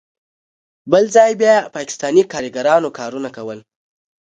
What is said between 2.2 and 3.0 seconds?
کاریګرانو